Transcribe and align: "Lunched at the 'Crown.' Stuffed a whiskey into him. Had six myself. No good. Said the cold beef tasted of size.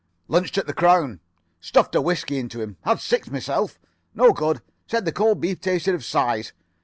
"Lunched 0.27 0.57
at 0.57 0.65
the 0.65 0.73
'Crown.' 0.73 1.19
Stuffed 1.59 1.93
a 1.93 2.01
whiskey 2.01 2.39
into 2.39 2.59
him. 2.59 2.75
Had 2.85 2.99
six 2.99 3.29
myself. 3.29 3.77
No 4.15 4.33
good. 4.33 4.59
Said 4.87 5.05
the 5.05 5.11
cold 5.11 5.39
beef 5.39 5.61
tasted 5.61 5.93
of 5.93 6.03
size. 6.03 6.53